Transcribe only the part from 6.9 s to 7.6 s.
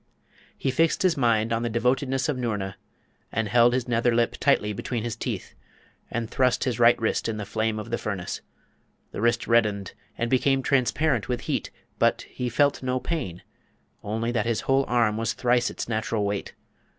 wrist in the